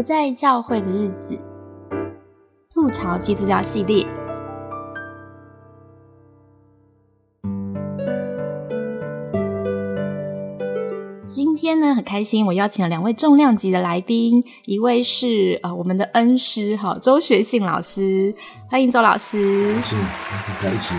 [0.00, 1.38] 不在教会的日子，
[2.72, 4.06] 吐槽基督教系列。
[11.26, 18.34] 今天呢，很开心，我邀请了两位重量级的来宾，一位是呃我们的恩师哈周学信老师，
[18.70, 19.74] 欢迎周老师。
[19.82, 19.94] 是，
[20.62, 20.94] 大家一起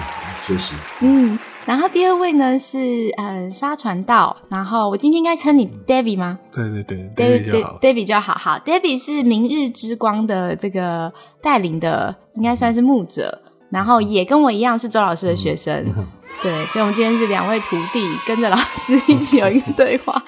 [0.45, 0.75] 学习。
[1.01, 1.39] 嗯，
[1.71, 6.37] 然后第二位呢是嗯沙船道，然后我今天应该称你 David 吗？
[6.51, 7.79] 对对对，David 就好。
[7.81, 11.09] David 就好，好，David 是明日之光的这个
[11.41, 15.83] 带领的，应该算是牧者，然后也跟我一样是周老师的学生。
[16.43, 20.23] 对，所以，我们今天是两位徒弟跟着老师 一起有一个对话。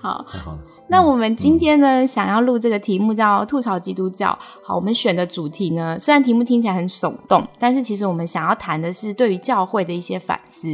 [0.00, 0.58] 好，太好了。
[0.90, 4.36] 那我们今天呢，想要录这个题目叫“吐槽基督教”。
[4.64, 10.68] 好，我们选的主题呢，虽然题目听起来很耸动，但是其实我们想要谈的是对于教会的一些反思。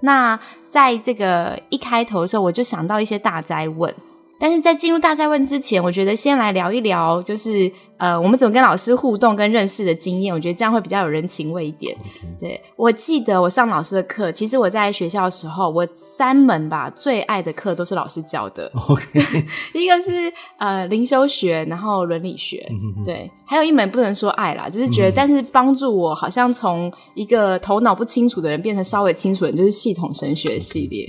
[0.00, 3.94] 那在这个一开头的时候，我就想到一些大灾问。
[4.38, 7.70] 但是在进入大灾问之前，我觉得先来聊一聊，就是
[8.00, 10.34] 呃，我们怎么跟老师互动跟认识的经验。
[10.34, 11.94] 我觉得这样会比较有人情味一点。
[12.40, 18.70] 对我记得我上老师的课，其实我在学校的时候，我三门吧最爱的课都是老师教的。
[18.88, 19.20] OK，
[19.74, 22.66] 一个是呃灵修学，然后伦理学，
[23.04, 31.06] 对，还有一门不能说爱啦，只是觉得，但是帮助我好像从一个头脑不清楚的人变成稍微清楚的人，就是系统神学系列。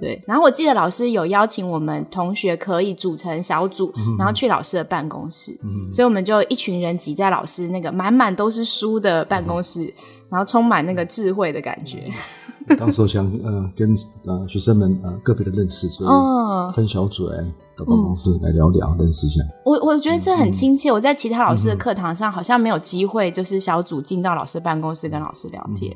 [0.00, 5.56] 对，然后我记得老师有邀请我们同学可以组成小组，然后去老师的办公室，
[5.92, 9.92] 所以我们就一群人挤在老师那个满满都是书的办公室，
[10.30, 12.08] 然后充满那个智慧的感觉。
[12.78, 13.92] 当时我想呃跟
[14.24, 17.42] 呃学生们呃个别的认识，所哦以分小组来
[17.76, 19.42] 到办公室来聊聊，认识一下。
[19.64, 20.92] 我我觉得这很亲切。
[20.92, 25.92] 我在其他老师的课堂上好像没有机会，就是小组进到老师办公室跟老师聊天。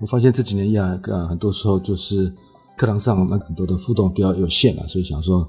[0.00, 2.34] 我发现这几年以来，呃，很多时候就是
[2.76, 5.48] 课堂上那很多的互动比较有限了，所以想说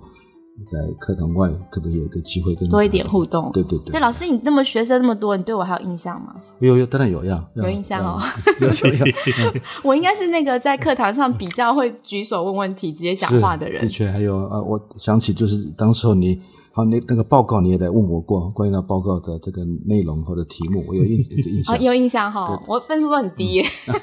[0.65, 6.35] 在课堂外可不可以有一个机会跟多一点互动对对对所以，老师，你那么学生那么多，你对我还有印象吗？
[6.59, 8.21] 有有当然有呀有印象哦，
[8.61, 9.53] 有有有
[9.83, 13.87] 我应该是那个在课堂上比较会举手问问题、直接讲话的人的。
[13.87, 16.39] 确还有啊，我想起就是当时候你。
[16.75, 21.81] 好，那那个报告你也来问我过，关于那报告的这个内容或者题目， 我有印有印哦，象。
[21.83, 23.65] 有印象哈，我分数都很低耶，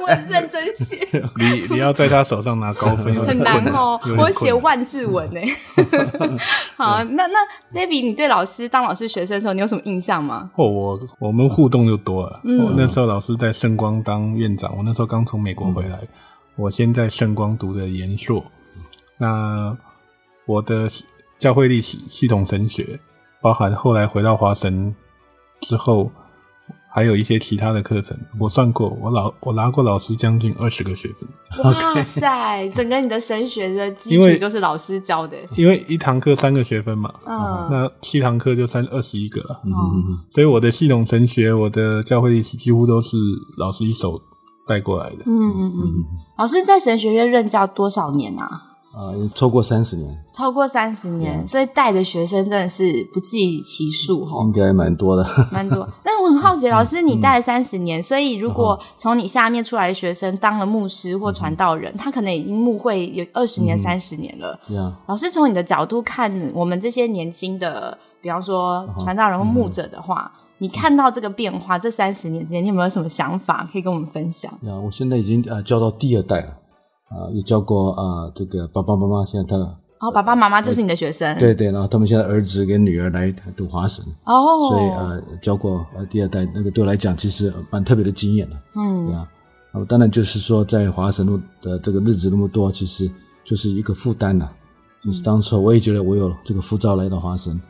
[0.00, 1.06] 我很认真写，
[1.38, 5.40] 你你要在他手上拿高分，很难困哦我写万字文呢。
[6.74, 7.38] 好，那那
[7.74, 10.50] David，你对老师当老师学生的时候，你有什么印象吗？
[10.56, 12.40] 哦，我我们互动就多了。
[12.44, 16.00] 嗯我那时候老师在圣光当院长，我那时候刚从美国回来，
[16.56, 18.42] 我先在圣光读的研硕。
[19.18, 19.76] 那
[20.46, 20.88] 我的
[21.38, 22.98] 教会历史、系统神学，
[23.40, 24.94] 包含后来回到华神
[25.60, 26.10] 之后，
[26.90, 35.36] 还有一些其他的课程，我算过，我老我拿过老师将近二十个学分，哇塞，整个你的神学的基础就是老师教的。
[35.54, 39.60] 因为一堂课三个学分嘛，嗯，那七堂课就三二十一个了。
[40.30, 43.16] 所以我的系统神学、我的教会历史几乎都是
[43.56, 44.20] 老师一手
[44.66, 45.18] 带过来的。
[45.26, 46.04] 嗯嗯嗯，
[46.36, 48.64] 老师在神学院任教多少年啊？
[48.98, 55.24] 啊，也超过三十年，超过三十年，所以带的学生真的是不计其数哈应，该蛮多的。
[55.52, 55.88] 蛮多。
[56.02, 64.58] 但我很好奇，老师你带了三十年，所以如果从你下面出来的学生当了牧师或传道人，他可能已经牧会有二十年、三十年了。
[64.70, 74.50] 呀，老师从你的角度看，我们这些年轻的，比方说传道人或牧者的话，你看到这个变化，这三十年之间，你有没有什么想法可以跟我们分享？
[74.62, 76.52] 呀，我现在已经呃教到第二代了，
[77.08, 79.56] 啊，也教过啊这个爸爸妈妈，现在他
[80.00, 89.06] 哦，爸爸妈妈就是你的学生，对对，然后他们现在儿子跟女儿来读华神，哦，所以呃教过呃第二代，那个对我来讲其实呃蛮特别的经验的，嗯。
[89.06, 89.28] 对，啊，
[89.88, 93.10] 当然就是说在华神路的这个日子那么多，其实
[93.44, 94.48] 就是一个负担呐，
[95.02, 97.60] 就是当初我也觉得我有这个护照来到华神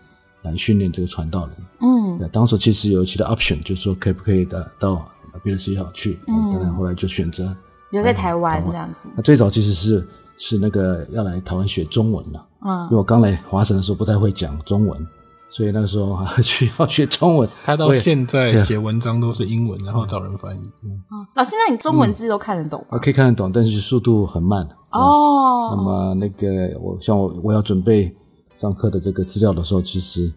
[0.43, 2.19] 来训练这个传道人，嗯。
[2.19, 5.09] 对当时其实有其他 option，就是说可不可以的到
[5.43, 6.51] 别的学校去，嗯。
[6.53, 7.57] 当然后来就选择。
[7.91, 10.07] 留在台湾这样子，那最早其实是
[10.37, 15.07] 是那个要来台湾学中文的，因为嗯，我刚来华神的时候不太会讲中文，
[15.49, 17.49] 所以那个时候还 需要学中文。
[17.65, 20.61] 他到现在 写文章都是英文，然后找人翻译。
[20.83, 21.03] 嗯
[21.35, 22.87] 老师，那你中文字都看得懂吗？
[22.91, 24.69] 我可以看得懂，但是速度很慢。
[24.91, 28.15] 哦那哦，么那个我像我我要准备
[28.55, 30.33] 上课的这个资料的时候，其实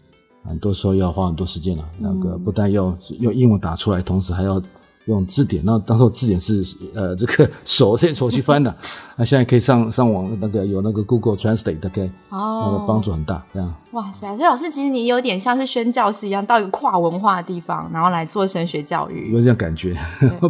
[0.46, 1.84] 很多时候要花很多时间了。
[1.98, 4.62] 那个不但要用英文打出来，同时还要
[5.06, 6.64] 用字典，那当时字典是
[6.96, 8.76] 呃这个 手手去翻的，
[9.18, 13.74] 那现在可以上上网那个有那个 Google Translate，大概哦那个帮助很大，这样。
[13.92, 14.28] 哇塞！
[14.38, 19.34] 所以老师，其实你有点像是宣教师一样，到一个跨文化的地方，然后来做神学教育。
[19.34, 19.94] 有这样感觉，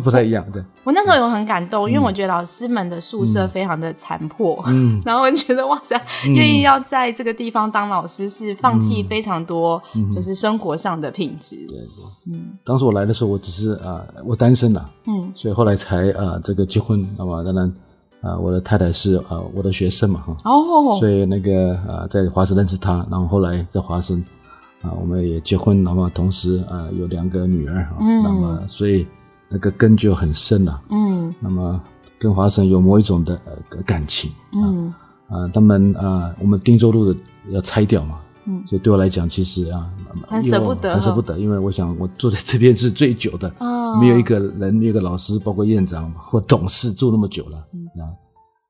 [0.04, 0.64] 不太一样，对。
[0.84, 9.82] 我那时候有很感动，因为我觉得老师们的宿舍非常的残破，嗯，然后我觉得哇塞，愿意要在这个地方当老师，是放弃非常多，
[10.12, 11.56] 就是生活上的品质。
[11.68, 12.60] 对对，嗯。
[12.64, 17.72] 当时我来的时候，我只是啊，我单身呐，嗯，所以后来才啊这个结婚，那么当然。
[18.24, 24.24] 啊，我的太太是啊我的学生嘛哈，哦，所以那个啊在华生认识她，然后后来在华生
[24.84, 29.08] 啊我们也结婚，那么同时啊有两个女儿哈，那么所以
[29.50, 31.82] 那个根就很深了，嗯，那么
[32.20, 34.94] 跟华生有某一种的呃感情，嗯。
[35.28, 35.50] 啊。
[35.52, 38.20] 他们啊我们汀州路的要拆掉嘛。
[38.46, 39.88] 嗯，所以对我来讲，其实啊，
[40.28, 43.52] 很舍不得，很舍不得，因为我想我住在这边是最久的，
[44.00, 48.08] 没有一个人，没有一个老师，包括院长或董事住那么久了啊。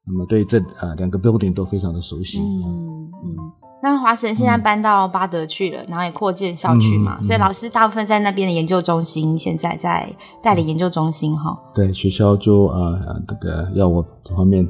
[0.07, 2.39] 那么对这啊两个 building 都非常的熟悉。
[2.39, 3.35] 嗯嗯。
[3.83, 11.57] 那华神现在搬到巴德去了，然后也扩建校区嘛，所以老师大部分在那边的研究中心，现在在代理研究中心哈。
[11.73, 14.67] 对，学校就啊这个要我这方面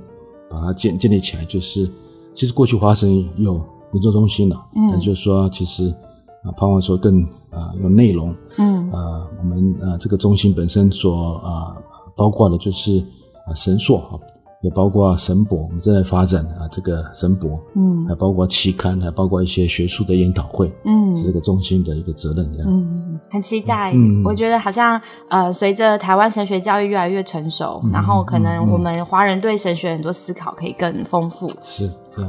[0.50, 1.90] 把它建建立起来，就是
[2.34, 3.62] 其实过去华神有。
[3.94, 5.94] 研究中心了，嗯，就是说，其实
[6.44, 11.78] 啊，盼望说更啊有内容，嗯，啊，我们啊这个中心本身所啊
[12.16, 12.98] 包括的就是
[13.46, 14.20] 啊神硕哈，
[14.64, 25.00] 也包括神博，我们正在发展啊这个神博，嗯，还包括期刊，还包括一些学术的研讨会，嗯，是这个中心的一个责任，这样，嗯，很期待，嗯，我觉得好像
[25.30, 32.22] 呃随着台湾神学教育越来越成熟，然后可能我们华人对神学很多思考可以更丰富，是这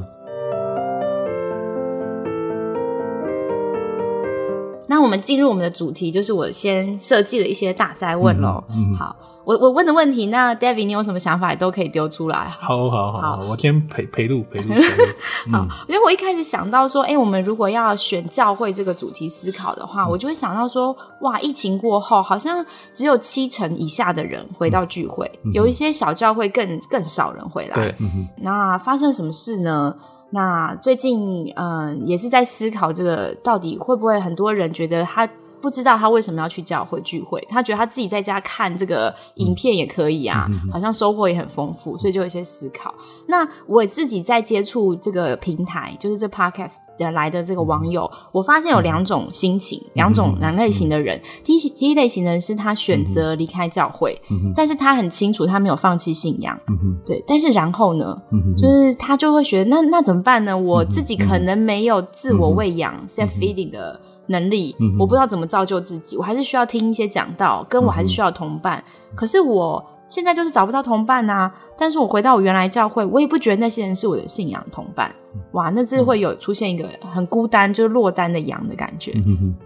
[4.88, 8.62] 那我们进入我们的主题，就是我先设计了一些大灾问喽。
[8.98, 9.14] 好，
[9.44, 12.48] 我我问的问题，那 David 你有什么想法也都可以丢出来。
[12.58, 14.74] 好好好，我先陪陪路陪路。
[15.52, 27.74] 好，因为我一开始想到说，哎，我们如果要选教会这个主题思考的话，我就会想到说，哇，疫情过后好像只有七成以下的人回到聚会，有一些小教会更更少人回来。
[27.74, 27.94] 对，
[28.38, 29.94] 那发生什么事呢？
[30.32, 35.28] 那最近，嗯，也是在思考这个到底会不会很多人觉得他。
[35.62, 42.92] 不知道他为什么要去教会聚会，他觉得他自己在家看这个影片也可以啊，好像收获也很丰富，所以就有一些思考。
[43.28, 51.20] 那我自己在接触这个平台，就是这 podcast 的来的这个网友，我发现有两种心情，两种两类型的人。
[51.44, 54.20] 第一第一类型的人是他选择离开教会，
[54.56, 56.58] 但是他很清楚他没有放弃信仰，
[57.06, 57.22] 对。
[57.26, 58.20] 但是然后呢，
[58.56, 60.58] 就是他就会觉得那那怎么办呢？
[60.58, 64.00] 我自己可能没有自我喂养 self feeding 的。
[64.26, 68.82] 能力，我不知道怎么造就自己，我还是需要听一些讲道，跟我还是需要同伴。
[69.14, 71.52] 可是我现在就是找不到同伴呐。
[71.78, 75.12] 但是我回到我原来教会，我也不觉得那些人是我的信仰同伴。
[75.52, 79.12] 哇，那这会有出现一个很孤单，就是落单的羊的感觉。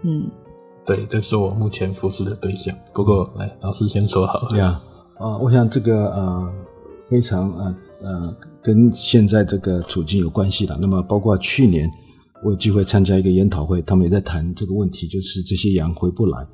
[0.01, 0.27] 嗯，
[0.83, 2.75] 对，这是我目前服侍的对象。
[2.91, 4.47] 不过，来，老师先说好。
[4.49, 4.81] 对啊，
[5.19, 6.53] 啊，我想这个呃，
[7.05, 10.75] 非常呃呃，跟现在这个处境有关系的。
[10.81, 11.87] 那么包括去年。
[12.43, 16.47] 我有机会参加一个研讨会，他们也在谈这个问题，就是这些羊回不来。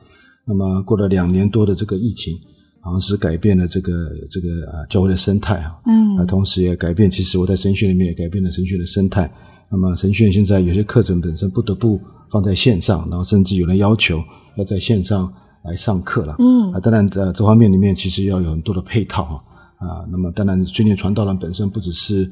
[0.45, 2.37] 那么过了两年多的这个疫情，
[2.81, 3.91] 好像是改变了这个
[4.29, 9.31] 这个啊教会的生态啊，嗯，啊同时也改变，其实我在神学里面也改变了神学的生态。
[9.69, 11.99] 那么神学院现在有些课程本身不得不
[12.29, 14.21] 放在线上，然后甚至有人要求
[14.57, 15.31] 要在线上
[15.63, 19.23] 来上课了，嗯，啊当然在这方面里面其实要有很多的配套
[19.79, 22.29] 啊，啊那么当然训练传道人本身不只是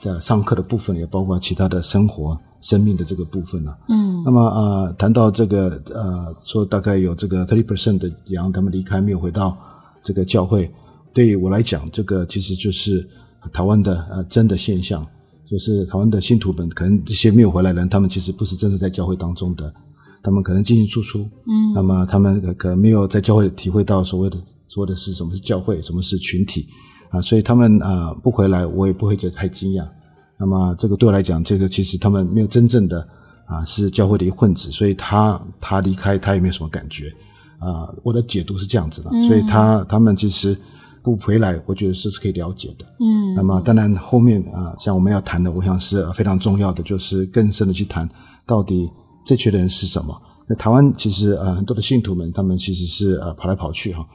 [0.00, 2.38] 在上课的部分，也包括其他的生活。
[2.62, 9.58] 生命的这个部分了，嗯，那么呃，谈到这个呃，说大概有这个 thirty percent 的羊他们离开没有回到
[10.00, 10.72] 这个教会，
[11.12, 13.04] 对于我来讲，这个其实就是
[13.52, 15.04] 台湾的呃真的现象，
[15.44, 19.74] 就是台湾的信徒们可能这些没有回来的人，他们其实不是真的在教会当中的，
[20.22, 26.68] 他们可能进进出出，嗯，那么他们可能没有在教会体会到所谓的说的是什么是教会，什么是群体
[27.12, 29.86] 啊，所以他们啊不回来，我也不会觉得太惊讶。
[30.38, 33.06] 那么这个对我来讲，这个其实他们没有真正的
[33.44, 37.12] 啊是教会的一混子，所以他他离开他也没有什么感觉
[37.60, 37.94] 啊。
[38.02, 40.58] 我的解读是这样子的，所以他他们其实
[41.02, 42.86] 不回来，我觉得是是可以了解的。
[42.98, 43.34] 嗯。
[43.36, 48.08] 那么当然后面啊，像我们要谈的，我想是非常重要的，就是更深的去谈
[48.46, 48.90] 到底
[49.24, 50.20] 这群人是什么。
[50.48, 54.00] 那台湾其实呃很多的信徒们，他们其实是呃跑来跑去哈。
[54.00, 54.06] 啊，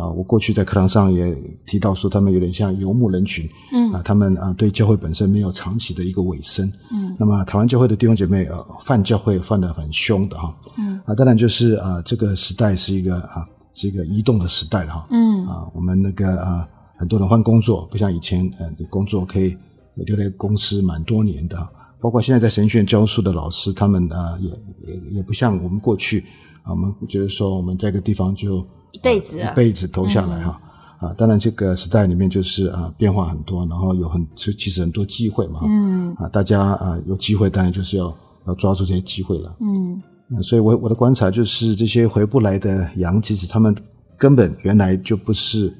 [0.00, 1.34] 我过去在课堂上也
[1.66, 15.06] 提到说，他们有点像游牧人群，嗯，啊，他们啊对教会本身没有长期的一个尾声，嗯，那么台湾教会的弟兄姐妹呃犯教会犯的很凶的哈，嗯，啊，当然就是啊这个时代是一个啊是一个移动的时代了哈。
[15.10, 19.56] 嗯啊，我们那个啊，很多人换工作，不像以前呃，你工作可以
[19.94, 21.56] 留在公司蛮多年的。
[22.00, 24.50] 包括现在在神学院教书的老师，他们啊、呃，也
[24.86, 26.24] 也也不像我们过去
[26.62, 28.62] 啊，我们觉得说我们在一个地方就一
[29.02, 30.60] 辈子一辈子投下来哈。
[30.98, 35.60] 啊，当然这个时代里面就是啊变化很多，然后有很其其实很多机会嘛。
[35.64, 38.16] 嗯啊，大家啊有机会，当然就是要
[38.46, 39.56] 要抓住这些机会了。
[39.60, 43.74] 嗯嗯所以我我的观察就是，这些回不来的羊，其实他们
[44.16, 45.74] 根本原来就不是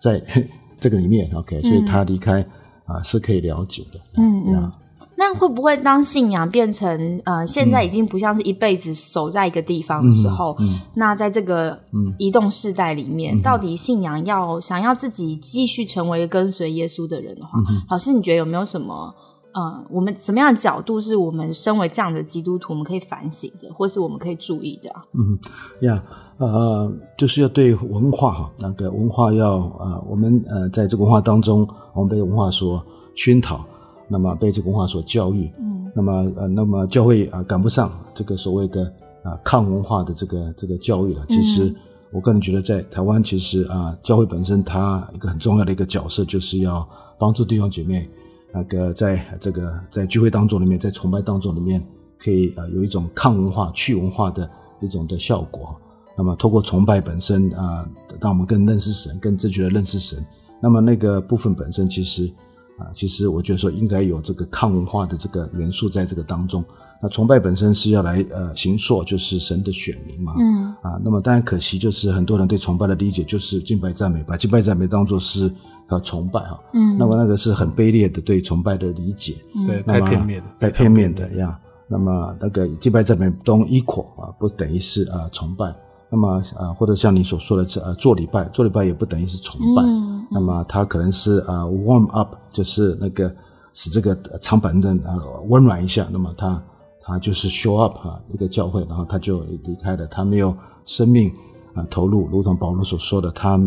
[0.00, 0.22] 在
[0.78, 2.40] 这个里面，OK，所以他离开
[2.84, 3.98] 啊是可以了解的。
[4.16, 4.72] 嗯嗯呀，
[5.18, 12.14] 那会不会当信仰变成呃，现在已经不像是一辈子守在一个地方的时候，嗯那在这个嗯。
[12.18, 19.12] 移动世代里面，到底信仰要想要自己继续成为跟随耶稣的人的话，嗯老师你觉得有没有什么
[19.52, 25.02] 呃，我们什么样的角度是我们身为这样的基督徒，我们可以反省的，或是我们可以注意的、啊？
[25.14, 25.38] 嗯
[25.82, 26.02] 呀，
[26.36, 32.84] 呃，就是要对文化哈，那个文化要呃，我们呃在这个文化当中，我们被文化所
[33.14, 33.64] 熏陶，
[34.08, 38.84] 那么被这个文化所教育，嗯那么呃，那么教会啊、赶不上这个所谓的
[39.22, 41.24] 啊、抗文化的这个这个教育了。
[41.28, 41.76] 其实嗯
[42.10, 46.88] 我个人觉得，在台湾其实啊、教会本身它一个很重要的一个角色，就是要
[47.18, 48.08] 帮助弟兄姐妹
[48.52, 51.84] 那个在这个在聚会当中里面，在崇拜当中里面，
[52.18, 54.48] 可以啊、有一种抗文化、去文化的
[54.80, 55.76] 一种的效果。
[56.16, 57.86] 那么透过崇拜本身啊、
[58.20, 60.24] 让我们更认识神，更正确的认识神。
[60.62, 62.32] 那么那个部分本身其实
[62.78, 66.64] 啊，其实我觉得说应该有这个抗文化的这个元素在这个当中。
[67.00, 70.34] 那崇拜本身是要来呃行塑，就是神的选民嘛。
[70.40, 75.48] 嗯啊，那么当然可惜就是很多人对崇拜的理解就是敬拜赞美，把敬拜赞美当做是
[75.90, 76.58] 呃崇拜哈。
[76.72, 79.36] 嗯，那么那个是很卑劣的对崇拜的理解。
[79.64, 81.56] 对，那么太片面的，太片面的呀。
[81.86, 85.72] 那么那个敬拜赞美 don't equal 啊，不等于是啊、呃崇拜。
[86.10, 89.82] 那么啊、呃或者像你所说的这呃做礼拜，做礼拜也不等于是崇拜。
[89.84, 93.34] 嗯那么它可能是啊、呃 warm up，就是那个
[93.72, 95.16] 使这个呃长板凳啊
[95.48, 96.08] 温暖一下。
[96.10, 96.62] 那么他
[97.00, 100.54] 他就是 show up 啊一个教会，然后他就离开了，他没有
[100.84, 101.32] 生命
[101.74, 103.58] 啊、投入，如同保罗所说的，他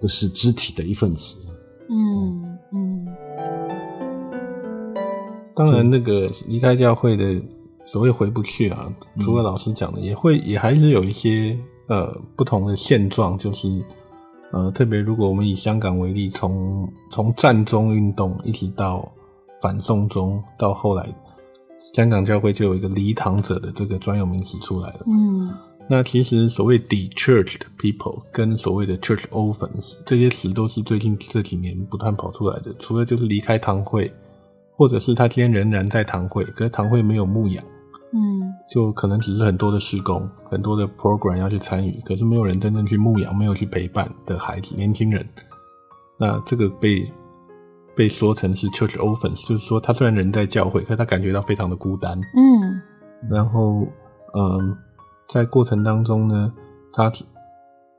[0.00, 1.36] 不是肢体的一份子。
[1.88, 3.06] 嗯嗯
[5.54, 7.40] 当然，那个离开教会的
[7.86, 8.90] 所谓回不去啊，
[9.20, 13.68] 除了老师讲的，也会也还是有一些呃不同的现状，就是
[14.52, 19.10] 呃，特别如果我们以香港为例，从从战中运动一直到
[19.60, 21.08] 反送中，到后来
[21.94, 25.00] 香港教会就有一个离堂者的这个专有名词出来了。
[25.06, 25.50] 嗯
[25.88, 32.72] 那其实所谓 de-churched people 跟所谓的 church orphans 这些词都是最近这几年不断跑出来的。
[32.78, 34.10] 除了就是离开堂会，
[34.70, 37.62] 或者是他今天仍然在堂会，可是堂会没有牧养，
[38.14, 45.26] 嗯就可能只是很多的施工、很多的 program 要去参与，可是没有人真正去牧养、没有去陪伴的孩子、年轻人。
[46.18, 47.10] 那这个被
[47.96, 52.18] 被说成是 church orphans，就是说他虽然人在教会，可他感觉到非常的孤单。
[52.36, 52.80] 嗯
[53.30, 53.86] 然后，
[54.34, 54.76] 嗯，
[55.28, 56.52] 在过程当中呢，
[56.92, 57.10] 他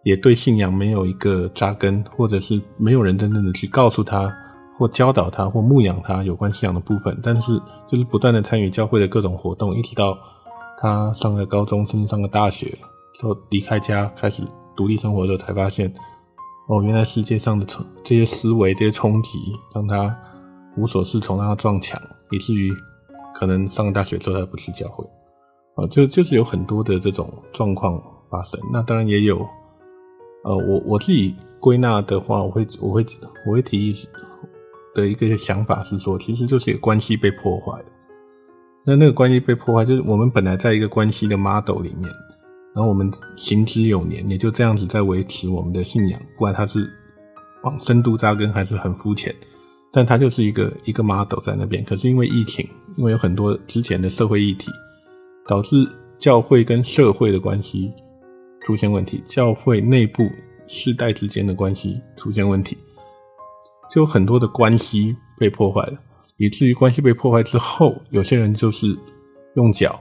[0.03, 4.35] 也对信仰没有一个扎根，或者是没有人真正的去告诉他，
[4.73, 7.17] 或教导他，或牧养他有关信仰的部分。
[7.21, 10.17] 但是，就是不断的参与教会的各种活动，一直到
[10.77, 12.77] 他上了高中，甚至上了大学，
[13.19, 14.43] 就离开家开始
[14.75, 15.93] 独立生活的时候，才发现，
[16.67, 19.39] 哦，原来世界上的冲这些思维、这些冲击，
[19.73, 20.15] 让他
[20.75, 22.01] 无所适从，让他撞墙，
[22.31, 22.73] 以至于
[23.33, 25.05] 可能上了大学之后他不去教会。
[25.75, 28.59] 啊，就就是有很多的这种状况发生。
[28.71, 29.37] 那当然也有，
[30.43, 33.05] 呃，我我自己归纳的话，我会我会
[33.45, 33.93] 我会提议
[34.93, 37.81] 的一个想法是说，其实就是一个关系被破坏。
[38.85, 42.11] 那那个关系被破坏，就是我们本来在一个关系的 model 里面，
[42.75, 46.89] 然后我们行之有年，也就这样子在维持我们的信仰，不管它是
[47.63, 49.33] 往深度扎根还是很肤浅，
[49.91, 51.83] 但它就是一个一个 model 在那边。
[51.83, 54.71] 可是因为疫情，因为有很多之前的社会议题。
[55.45, 55.85] 导致
[56.17, 57.91] 教会跟社会的关系
[58.63, 60.23] 出现问题，教会内部
[60.67, 62.77] 世代之间的关系出现问题，
[63.93, 65.93] 就有很多的关系被破坏了，
[66.37, 68.97] 以至于关系被破坏之后，有些人就是
[69.55, 69.99] 用脚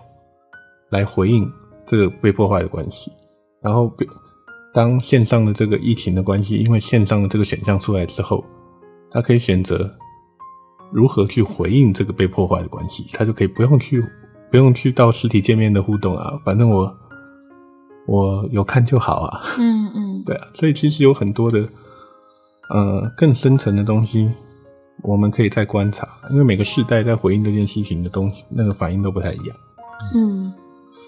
[0.88, 1.50] 来回应
[1.84, 3.12] 这个被破坏的关系，
[3.61, 4.06] 然后被
[4.72, 8.42] 当线上的这个疫情的关系，因为线上的这个选项出来之后，
[9.11, 9.94] 他可以选择
[10.90, 14.02] 如何去回应这个被破坏的关系，他就可以不用去。
[14.50, 16.94] 不用去到实体见面的互动啊，反正我
[18.06, 19.40] 我有看就好啊。
[19.58, 21.66] 嗯嗯，对啊，所以其实有很多的
[22.73, 24.31] 呃更深层的东西，
[25.02, 29.57] 我们可以再观察，因为每个世代在回应这件事情的东西，那个反应都不太一样。
[30.14, 30.52] 嗯，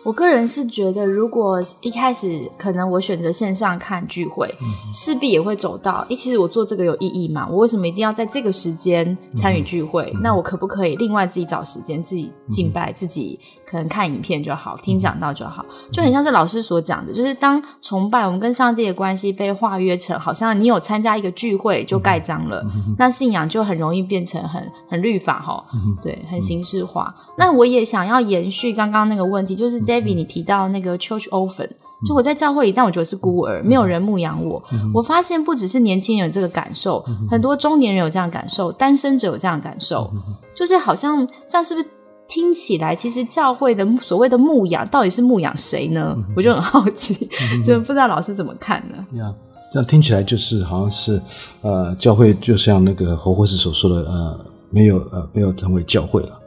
[0.05, 4.55] 我个人是觉得，如果一开始可能我选择线上看聚会，
[4.93, 7.49] 势必也会走到，诶，其实我做这个有意义吗？
[7.51, 10.15] 我为什么一定要在这个时间参与聚会？
[10.21, 22.63] 那我可不可以另外自己找时间，自己敬拜，自己可能看影片就好，听讲道就好，就很像是老师所讲的，就是当崇拜我们跟上帝的关系被化约成，好像你有参加一个聚会就盖章了，
[22.99, 25.65] 那信仰就很容易变成很很律法哈，
[26.03, 27.15] 对，很形式化。
[27.39, 29.94] 那我也想要延续刚刚那个问题，就是。
[29.95, 31.69] David，你提到那个 church orphan，
[32.05, 34.63] 就我在教会里，但我觉得是孤儿，没有人牧养我。
[34.93, 40.11] 我发现不只是年轻人有这个感受，很多中年人有这样感受，单身者有这样感受，
[40.55, 41.87] 就是好像这样是不是
[42.27, 46.17] 听起来，其实教会的所谓的牧养到底是牧养谁呢？
[46.35, 47.29] 我就很好奇，
[47.65, 48.97] 就不知道老师怎么看呢？
[49.17, 49.33] 呀，
[49.73, 51.23] 这样听起来就是好像是
[51.63, 54.39] 呃，教会就像那个侯博士所说的，呃，
[54.71, 56.41] 没有呃，没有成为教会了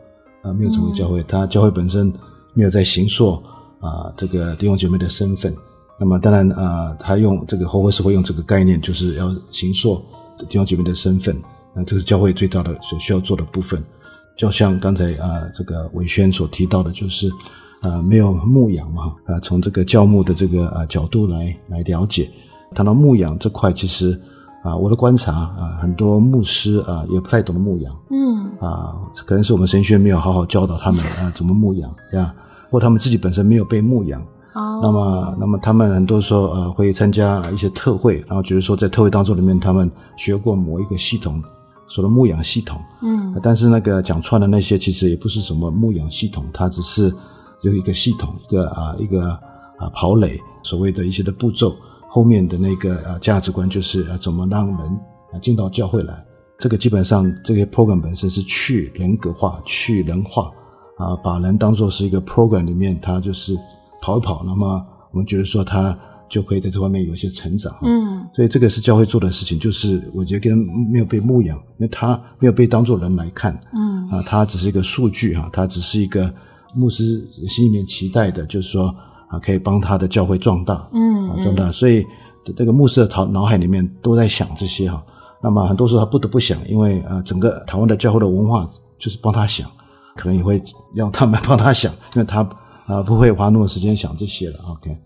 [0.43, 2.13] 啊，没有成为教会，他教会本身。
[2.57, 3.33] 没有在行塑
[3.79, 5.55] 啊，这个弟兄姐妹的身份。
[5.99, 10.01] 那么当然啊，他用这个后会是会用这个概念，就是要行塑
[10.39, 11.39] 弟兄姐妹的身份。
[11.75, 13.83] 那这是教会最大的所需要做的部分。
[14.35, 17.29] 就像刚才啊，这个伟轩所提到的，就是
[17.81, 22.27] 啊，没有牧养嘛啊，从这个教牧的这个啊角度来来了解，
[22.73, 24.19] 谈到牧养这块，其实
[24.63, 27.95] 啊，我的观察啊，很多牧师啊也不太懂得牧养。
[28.09, 28.95] 嗯啊，
[29.27, 32.33] 可能是我们神学没有好好教导他们啊，怎么牧养呀。
[32.69, 34.21] 或他们自己本身没有被牧养，
[34.81, 41.41] 那么，那么他们很多时候呃会参加一些特会，然后觉得说在特会当中里面他们学过某一个系统，
[41.87, 47.13] 所谓牧养系统，嗯，但是那个讲穿的那些其实也不是什么牧养系统，它只是
[47.61, 49.29] 有一个系统，一个啊一个
[49.77, 51.75] 啊跑垒，所谓的一些的步骤，
[52.09, 54.77] 后面的那个呃价值观就是呃怎么让人
[55.31, 56.25] 啊进到教会来，
[56.57, 60.51] 这个基本上这些 program 本身是去人格化、去人化。
[60.97, 63.57] 啊，把人当做是一个 program 里面，他就是
[64.01, 67.73] 跑一跑，那么我们觉得说他就可以在这方面有一些成长。
[67.83, 73.57] 嗯，所以这个是教会做的事情，就是我觉得跟没有被牧养，因为他没有被当做人来看。
[73.73, 76.33] 嗯，啊，他只是一个数据哈，他只是一个
[76.73, 78.93] 牧师心里面期待的，就是说
[79.29, 80.87] 啊，可以帮他的教会壮大。
[80.93, 81.71] 嗯，壮大。
[81.71, 82.03] 所以
[82.55, 85.03] 这个牧师的脑脑海里面都在想这些哈。
[85.43, 89.69] 那么很多时候他不得不想，因为呃，整个台湾的教会的文化就是帮他想。
[90.17, 90.61] 可能也会
[90.93, 92.41] 让他们帮他想， 因为他
[92.87, 94.59] 啊不会花那么多时间想这些了。
[94.71, 94.97] OK，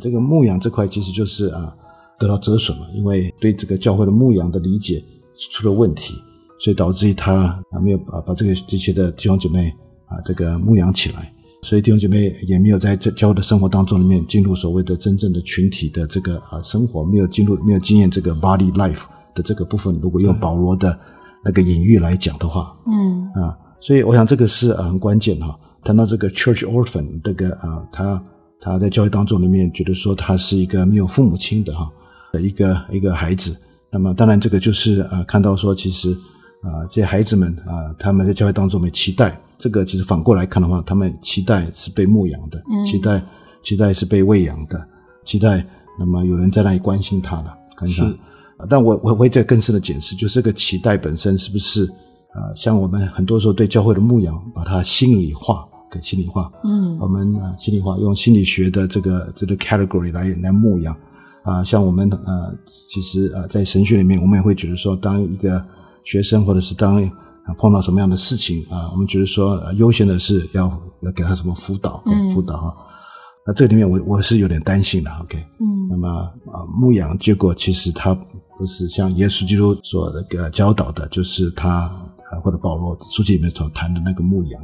[0.00, 1.74] 这个牧养这块其实就是啊
[2.18, 5.02] 得到折损了，因为对这个教会的牧养的理解
[5.50, 6.14] 出了问题，
[6.58, 9.72] 所以导致于他啊没有把把这个这些的弟兄姐妹
[10.06, 11.32] 啊这个牧养起来，
[11.62, 19.98] 所以弟兄姐妹也没有在这教会的生活当中里面进入所谓的真正的群体的这个啊生活，没有进入没有经验这个 body life 的这个部分。
[20.02, 20.98] 如果用保罗的
[21.42, 23.56] 那个隐喻来讲的话，嗯啊。
[23.80, 25.58] 所以我想这个是很关键哈。
[25.82, 28.22] 谈到这个 church orphan 这个啊，他
[28.60, 31.90] 他在教育当中里面觉得说他是一个没有父母亲的哈
[32.32, 33.56] 的一个一个孩子。
[33.90, 36.10] 那么当然这个就是啊，看到说其实
[36.62, 43.22] 啊这些孩子们啊他们在教育当中没期待，这个其实反过来看的话，他们期待是被牧养的，期待
[43.62, 44.86] 期待是被喂养的，
[45.24, 45.66] 期待
[45.98, 48.14] 那么有人在那里关心他的，看他。
[48.68, 51.90] 但我我会再更深的解释，就是这个期待本身是不是？
[52.32, 56.50] 啊，像我们很多时候对教会的牧养，把它心理化，给心理化。
[56.64, 60.96] 嗯，我们啊，心理化用心理学的这个这个 category 来来牧养。
[61.42, 65.64] 啊，像我们呃，其实呃，在神学里面，我们也会觉得说，当一个
[66.04, 67.02] 学生或者是当
[67.58, 70.66] 碰到什么样的事情啊，我们觉得说优先的是要
[71.00, 72.72] 要给他什么辅导，辅导啊。
[73.46, 75.10] 那这里面我我是有点担心的。
[75.22, 81.90] OK，嗯，那么啊，牧养结果其实他不是像耶稣基督所那个教导的，就是他。
[82.38, 84.62] 或者保罗书信里面所谈的那个牧羊。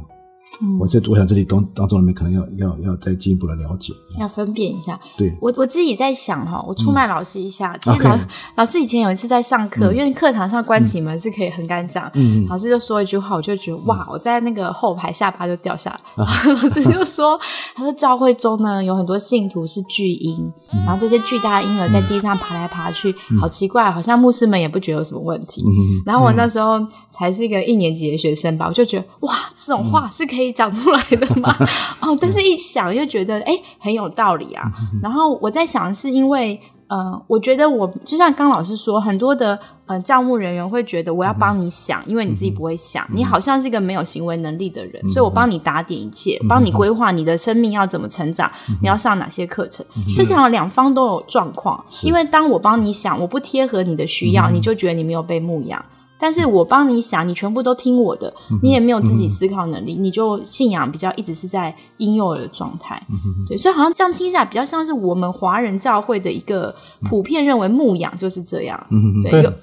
[0.79, 4.99] 我这我想这里当当中里面可能要要要再进一步的了解，要分辨一下。
[5.15, 7.77] 对，我我自己在想哈，我出卖老师一下。
[7.77, 8.17] 其实老
[8.55, 12.11] 老师以前有一次在上课，因为课堂上关起门是可以很敢讲，
[12.49, 16.23] 老师就说一句话，我就觉得哇，我在那个后排下巴就掉下来。
[16.53, 17.39] 老师就 说，
[17.75, 20.51] 他说教会中呢有很多信徒是巨婴，
[20.85, 25.63] 然后这些巨大婴儿在地上爬来爬去，好奇怪，好像牧师们也不觉得有什么问题。
[26.03, 26.79] 然后我那时候
[27.13, 30.46] 才是一个一年级的学生吧，我就觉得哇，这种话是可以。
[30.51, 31.55] 讲出来的嘛？
[32.01, 34.63] 哦，但是一想又觉得哎很有道理啊。
[35.01, 48.49] 然后我在想，是因为呃，我觉得我就像刚老师说，很多的呃教务人员会觉得我要帮你想，因为你自己不会想，你好像是一个没有行为能力的人，所以我帮你打点一切，帮你规划你的生命要怎么成长，
[48.81, 49.85] 你要上哪些课程。
[50.15, 51.83] 所以这样两方都有状况。
[52.03, 55.83] 因为当我帮你想，我不贴合你的需要，你就觉得你没有被牧养。
[56.19, 63.01] 但是我帮你想，你全部都听我的，你也没有自己思考能力，你就信仰比较一直是在婴幼儿的状态。
[63.47, 66.73] 对，所以好像这样听起来，比较像是我们华人教会的一个
[67.09, 68.87] 普遍认为牧养就是这样。
[69.29, 69.53] 对，有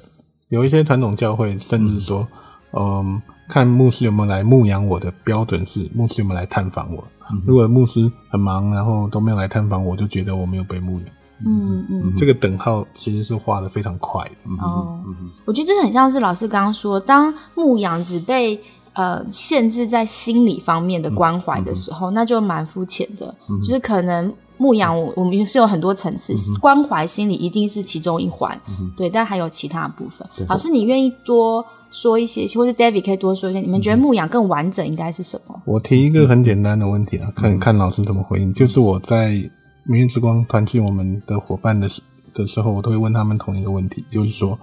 [0.48, 2.26] 有一些传统教会甚至说，
[2.72, 7.02] 嗯，看牧师有没有来牧养我的标准是牧师有没有来探访我。
[7.46, 11.08] 如果牧师很忙，然后都没有来探访，我就觉得我没有被牧养。
[11.44, 14.30] 嗯嗯，这个等号其实是画的非常快的。
[14.62, 15.00] 哦，
[15.44, 18.58] 我觉得这很像是老师刚刚说，当牧羊只被
[18.92, 23.34] 呃限制在心理方面的关怀的时候，那就蛮肤浅的。
[23.62, 28.58] 就是可能牧羊我我们是有很多层次，关怀心理一定是其中一环，
[28.96, 30.26] 对，但还有其他部分。
[30.48, 33.60] 老师，你愿意多说一些，或者 David 可以多说一些？
[33.60, 35.60] 你们觉得牧养更完整应该是什么？
[35.66, 38.52] 我提一个很简单的问题啊，看看老师怎么回应。
[38.52, 39.50] 就是我在。
[39.86, 42.00] 明日之光团聚我们的伙伴的时
[42.32, 44.58] 的时候，我都会问他们同一个问题，就是说，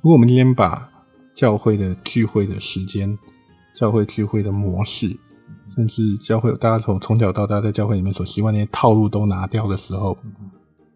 [0.00, 0.90] 如果我们今天把
[1.34, 3.18] 教会的聚会的时间、
[3.74, 5.14] 教会聚会的模式，
[5.74, 10.16] 甚至教会大家从从小到大在教会里面所习惯那些套路都拿掉的时候，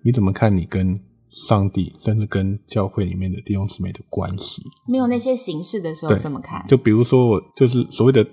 [0.02, 4.62] 你怎么看你跟上帝，甚至跟教会里面的弟兄姊妹的关系？
[4.88, 6.64] 没有那些形式的时候，怎么看？
[6.66, 8.26] 就比如说，我就是所谓的。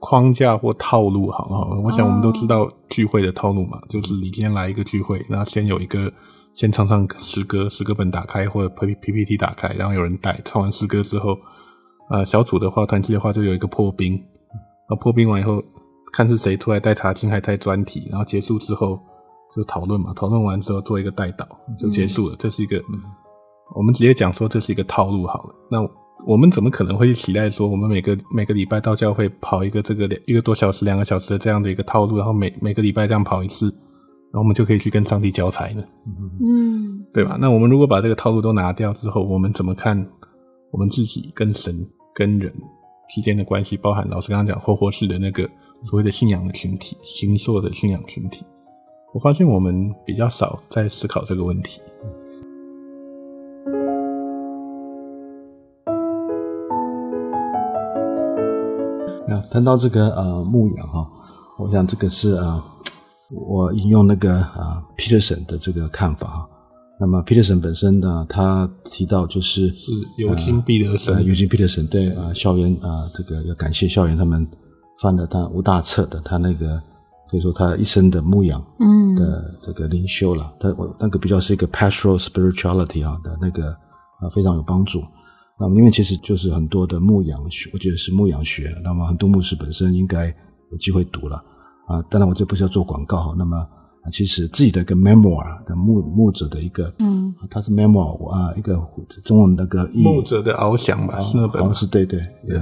[0.00, 6.10] 框架或套路，好哈，我想我们都知道聚会的套路嘛，就是你今天来一个聚会，然后先有一个
[6.54, 11.36] 先唱唱诗歌，诗歌本打开或者 P P P T 打开，然后有人带，唱完诗歌之后，
[12.08, 15.62] 呃，小组的话，团体的话就有一个破冰，然后破冰完以后，
[16.14, 18.98] 看是谁出来带查经还带专题，然后结束之后
[19.54, 22.82] 就讨论嘛，讨论完之后做一个带导就结束了，这是一个，
[23.76, 25.86] 我们直接讲说这是一个套路好了，那。
[26.26, 35.82] 我们怎么可能会期待说，我们每个每个礼拜到教会跑一个这个两一个多小时、两个小时的这样的一个套路，然后每每个礼拜这样跑一次，然后我们就可以去跟上帝交差呢？
[36.40, 37.36] 嗯，对吧？
[37.40, 40.06] 那我们如果把这个套路都拿掉之后，我们怎么看
[40.70, 42.52] 我们自己跟神、跟人
[43.08, 43.76] 之间的关系？
[43.76, 45.48] 包含老师刚刚讲活活式的那个
[45.84, 48.44] 所谓的信仰的群体、星座的信仰群体，
[49.14, 51.80] 我发现我们比较少在思考这个问题。
[59.50, 61.06] 谈到这个呃牧羊哈，
[61.58, 62.64] 我想这个是啊，
[63.30, 66.48] 我引用那个啊 Peterson 的这个看法哈。
[66.98, 74.46] 那么 Peterson 本身呢，他提到就是是尤金彼得森，尤金彼得森对啊，校园啊，这个要感谢校园他们
[75.00, 76.80] 翻了他吴大册的，他那个
[77.30, 83.70] 可以说他一生的牧羊嗯的这个灵修了，他我那个比较是一个 pastoral spirituality 啊的那个
[84.20, 85.02] 啊非常有帮助。
[85.60, 88.74] 那么，因为其实就是很多的牧羊学，我觉得是牧羊学。
[88.82, 90.34] 那么，很多牧师本身应该
[90.72, 91.36] 有机会读了
[91.86, 92.00] 啊。
[92.10, 93.34] 当然，我这不是要做广告哈。
[93.36, 93.68] 那么，
[94.10, 98.82] 其实自己的一个 memoir 的牧牧者的一个，嗯，他是 memoir 啊，一个
[99.22, 102.18] 中文那个牧者的翱翔吧，是那本是对对
[102.48, 102.58] 对。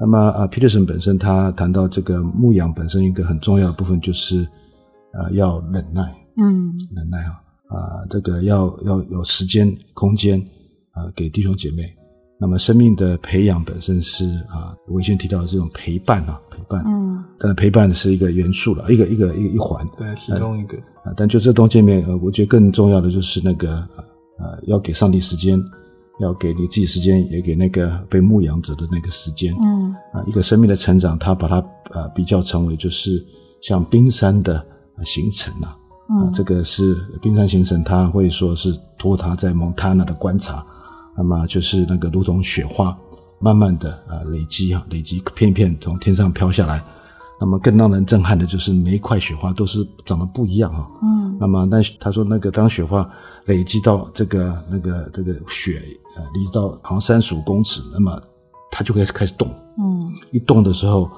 [0.00, 4.42] 那么啊，Peterson 本身他谈到这个牧羊本身一个很重要的部分就是
[5.12, 6.02] 啊，要忍耐，
[6.38, 10.40] 嗯，忍耐啊啊，这个要要有时间空间
[10.92, 11.94] 啊，给弟兄姐妹。
[12.44, 16.84] 那么，生命的培养本身是啊，我以前提到的这种陪伴啊，陪伴。
[16.86, 19.82] 嗯，当然陪伴是一个元素了，一个一个一个一环。
[19.96, 21.14] 对，其中一个啊。
[21.16, 23.76] 但就这东西里面，呃，我觉得更重要的就是那个
[24.38, 25.58] 呃，要给上帝时间，
[26.20, 29.54] 要给你自己时间，也给那个被牧养者的那个时间。
[29.62, 33.24] 嗯，啊，一个生命的成长，他把它呃比较成为就是
[33.62, 34.62] 像冰山的
[35.02, 35.74] 形成啊。
[36.10, 40.62] 嗯，这个是冰山形成，他会说是托他在蒙塔纳的观察。
[41.16, 42.96] 那么就是那个如同雪花，
[43.38, 46.82] 慢慢的啊累积哈，累积片片从天上飘下来。
[47.40, 50.88] 那么更让人震撼的就是每一块雪花都是长得不一样哈。
[51.02, 51.36] 嗯。
[51.38, 53.06] 那么那他说那个当雪花
[53.46, 55.82] 累积到这个那个这个雪
[56.16, 58.18] 呃离到好像三十五公尺，那么
[58.70, 59.48] 它就开始开始动。
[59.78, 60.12] 嗯。
[60.30, 61.10] 一动的时候，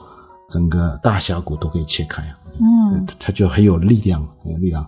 [0.49, 2.39] 整个大峡谷都可以切开啊。
[2.61, 3.07] 嗯。
[3.21, 4.85] 它就很有力量，很有力量。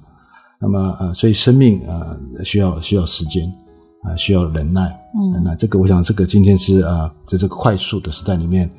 [0.59, 3.53] 那么呃，所以生命呃需要需要时间。
[4.03, 4.97] 啊，需要忍耐，
[5.35, 5.57] 忍耐。
[5.57, 8.71] 这个，我想，这个今天是啊，在这个快速的时代里面，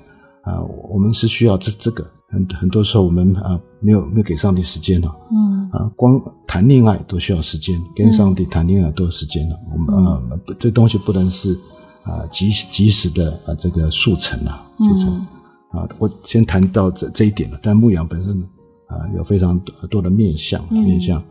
[0.43, 2.05] 啊，我们是需要这这个。
[2.31, 5.13] 很很多时候，我们啊，没有没有给上帝时间了。
[5.31, 5.67] 嗯。
[5.71, 9.55] 啊，光谈恋爱都需要时间，跟上帝谈恋爱都有时间了。
[9.73, 10.21] 我们啊，
[10.59, 11.57] 这东西不能是
[12.03, 15.27] 啊，及及时的啊，这个速成啊，速成。
[15.71, 17.59] 啊，我先谈到这这一点了。
[17.63, 18.39] 但牧羊本身
[18.87, 21.21] 啊，有非常多的面相，面相。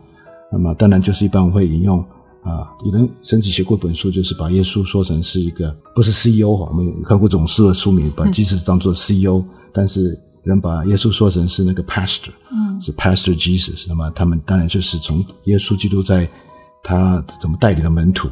[0.51, 2.05] 那么，当然就是一般我会引用。
[2.41, 16.27] 啊，有人甚至写过一本书，就是把耶稣说成是一个不是 CEO 哈，我们有看过这种书的书名，把基督当做 CEO，但是人把耶稣说成是那个 Pastor，嗯，是 Pastor Jesus，那么他们当然就是从耶稣基督在
[16.81, 18.29] 他怎么带领的门徒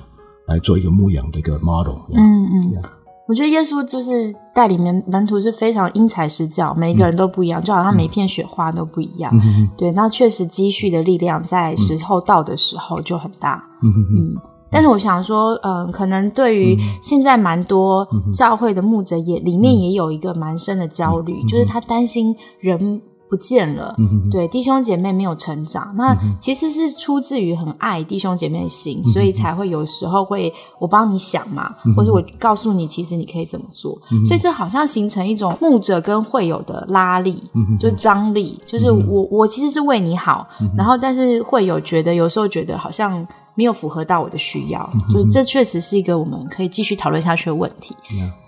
[0.47, 2.83] 来做一个牧养的一个 model，嗯嗯，
[3.27, 9.29] 我觉得耶稣就是带领门门徒是非常因材施教，每一个人都不一样，就好像每片雪花都不一样。
[9.33, 13.61] 嗯对，那确实积蓄的力量在时候到的时候就很大。
[13.83, 14.35] 嗯嗯嗯，
[14.71, 37.43] 但是我想说，嗯、可能对于现在蛮多教会的牧者也里面也有一个蛮深的焦虑，就是他担心人不见了，嗯对弟兄姐妹没有成长，那其实是出自于很爱弟兄姐妹的心，所以才会有时候会我帮你想嘛，或者我告诉你，其实你可以怎么做，所以这好像形成一种牧者跟会友的拉力，
[37.79, 43.27] 就张力，就是我我其实是为你好，然后但是会友觉得有时候觉得好像。
[43.57, 47.97] 没有符合到我的需要，就是这确实是一个我们可以继续讨论下去的问题。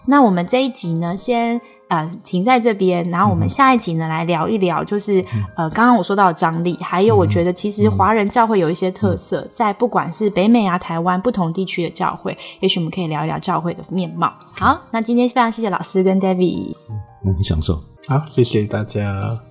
[0.05, 5.23] 那我们这一集呢，先呃停在这边，然后我们下一集呢来聊一聊，就是
[5.57, 14.31] 呃刚刚我说到的张力，还有我觉得其实华人教会有一些特色，在不管是北美啊、台湾不同地区的教会，也许我们可以聊一聊教会的面貌。
[14.57, 16.73] 好，那今天非常谢谢老师跟 David。
[17.25, 17.75] 我，很享受。
[18.07, 19.48] 好，谢谢大家。